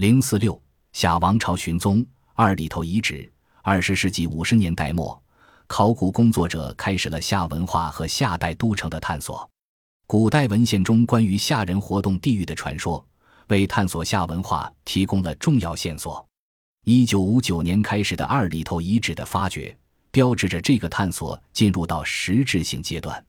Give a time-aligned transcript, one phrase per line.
[0.00, 0.58] 零四六
[0.94, 2.02] 夏王朝寻踪
[2.32, 3.30] 二里头遗址。
[3.60, 5.22] 二十世纪五十年代末，
[5.66, 9.46] 考古工作者开始了夏文化和夏代都城的探索。
[10.06, 13.06] 古代文献中关于夏人活动地域的传说，
[13.48, 16.26] 为探索夏文化提供了重要线索。
[16.86, 19.76] 一九五九年开始的二里头遗址的发掘，
[20.10, 23.22] 标志着这个探索进入到实质性阶段。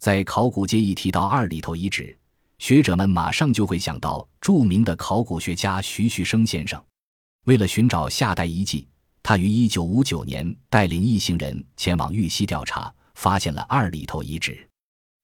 [0.00, 2.18] 在考古界一提到二里头遗址，
[2.58, 6.82] 学者们马上就会想到著名的考古学家徐旭升先生。
[7.44, 8.88] 为了寻找夏代遗迹，
[9.22, 14.68] 他于一九五九年带领一行人前往玉溪调查，发现了二里头遗址。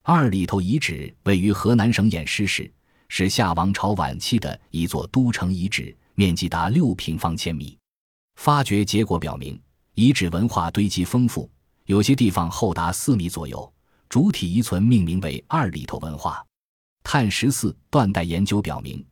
[0.03, 2.71] 二里头遗址位于河南省偃师市，
[3.09, 7.77] 是夏王朝晚期的一座都城遗址，面积达六平方千米。
[8.35, 9.59] 发掘结果表明，
[9.95, 11.49] 遗址文化堆积丰富，
[11.85, 13.73] 有些地方厚达四米左右。
[14.09, 16.45] 主体遗存命名为二里头文化。
[17.03, 19.05] 碳十四断代研究表明，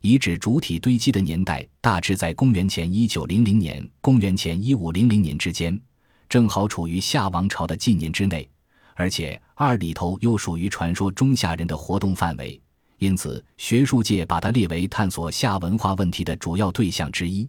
[0.00, 5.80] 遗址主体堆积的年代大致在公元前一九零零年、公元前一五零零年之间，
[6.28, 8.48] 正好处于夏王朝的纪年之内。
[8.96, 12.60] 而且二里头又属于传说中夏人的活动范围，
[12.98, 17.48] 因此学术界把它列为探索夏文化问题的主要对象之一。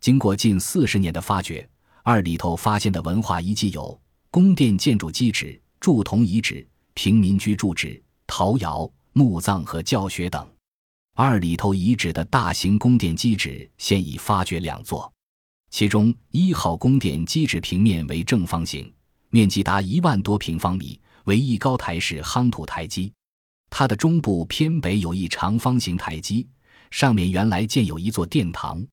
[0.00, 1.68] 经过近四十年的发掘，
[2.02, 8.90] 二里头发现的文化遗迹有宫殿建筑基址、铸铜遗址、平民居住址、陶窑。
[9.18, 10.46] 墓葬和教学等，
[11.14, 15.10] 二里头遗址的大型宫殿基址现已发掘两座，
[15.70, 18.92] 其中一号宫殿基址平面为正方形，
[19.30, 23.10] 面积达一万多平方米，为一高台式夯土台基。
[23.70, 26.46] 它的中部偏北有一长方形台基，
[26.90, 28.86] 上面原来建有一座殿堂。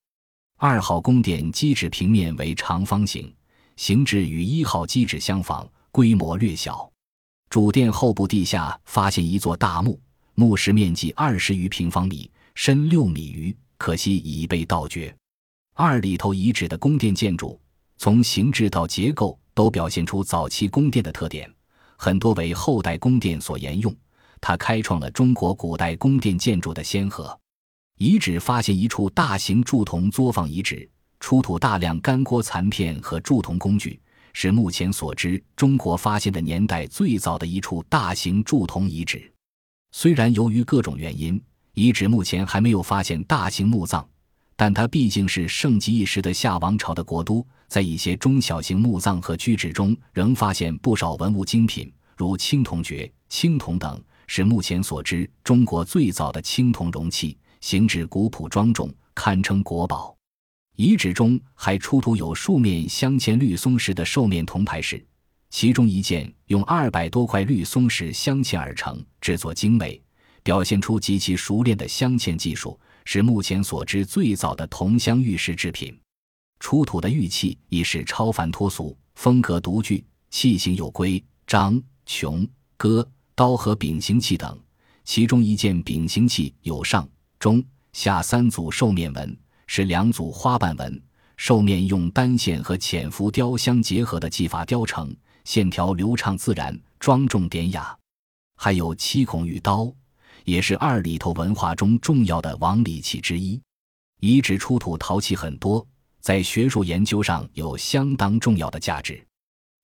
[0.58, 3.30] 二号宫殿基址平面为长方形，
[3.76, 6.90] 形制与一号基址相仿，规模略小。
[7.50, 10.00] 主殿后部地下发现一座大墓。
[10.36, 15.16] 墓室面积二十余平方米，深六米余，可惜已被盗掘。
[15.76, 17.60] 二里头遗址的宫殿建筑，
[17.98, 21.52] 从形制到结构都表现出早期宫殿的特点，
[21.98, 23.96] 很多为后代宫殿所沿用。
[24.42, 27.40] 它开创了中国古代宫殿建筑的先河。
[28.00, 30.90] 遗址发现一处大型铸铜作坊遗址，
[31.20, 34.00] 出土大量干锅残片和铸铜工具，
[34.34, 39.33] 是目前所知中国发现的年代最早的一处大型铸铜遗址。
[39.96, 41.40] 虽然由于各种原因，
[41.76, 44.04] 遗址目前还没有发现大型墓葬，
[44.56, 60.18] 但它毕竟是盛极一时的夏王朝的国都，在一些中小型墓葬和居址中，仍发现不少文物精品，如青铜爵、青铜等，是目前所知中国最早的青铜容器，形制古朴庄重，堪称国宝。
[60.76, 65.06] 遗址中还出土有数面镶嵌绿松石的兽面铜牌饰。
[65.54, 70.02] 其中一件用二百多块绿松石镶嵌而成，制作精美，
[70.42, 75.96] 表现出极其熟练的镶嵌技术，是目前所知最早的铜镶玉石制品。
[76.60, 84.60] 出土的玉器已是超凡脱俗，风格独具，器型有龟、章、琼、戈、刀和柄形器等。
[85.06, 89.38] 其中一件柄形器有上、中、下三组兽面纹，
[89.68, 91.00] 是两组花瓣纹，
[91.44, 95.14] 兽面用单线和浅浮雕相结合的技法雕成。
[95.44, 97.94] 线条流畅自然，庄重典雅，
[98.56, 99.94] 还有七孔玉刀，
[100.46, 103.62] 也是二里头文化中重要的王礼器之一。
[104.22, 105.86] 遗址出土陶器很多，
[106.22, 109.22] 在学术研究上有相当重要的价值。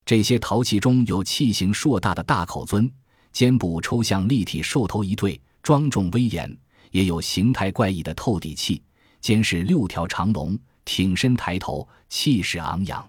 [0.06, 2.90] 这些陶器中有器型硕大的大口尊，
[3.34, 6.50] 肩部抽象立体兽头一对，庄重威严；
[6.92, 8.82] 也有形态怪异的透底器，
[9.20, 10.58] 肩是六条长龙，
[10.92, 13.08] 挺身抬头，气势昂扬。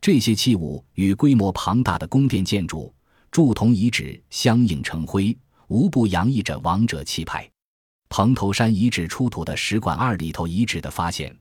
[0.00, 2.90] 这些器物与规模庞大的宫殿建筑、
[3.30, 5.36] 铸铜遗址相映成辉，
[5.68, 7.46] 无不洋溢着王者气派。
[8.08, 11.36] 蓬头山遗址出土的石管二里头遗址的发现，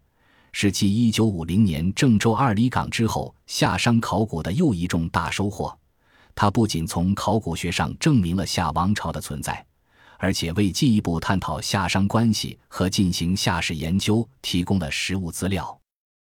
[0.51, 5.73] 是继一九五零年郑州二里岗之后，夏商考古的又一重大收获。
[6.35, 9.65] 它不仅从考古学上证明了夏王朝的存在，
[10.17, 15.78] 而且为进一步探讨夏商关系和进行夏史研究提供了实物资料。